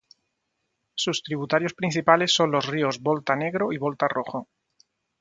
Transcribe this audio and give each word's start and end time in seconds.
Sus 0.95 1.21
tributarios 1.21 1.75
principales 1.75 2.33
son 2.33 2.49
los 2.49 2.65
ríos 2.65 3.01
Volta 3.03 3.35
Negro 3.35 3.71
y 3.71 3.77
Volta 3.77 4.07
Rojo. 4.07 4.47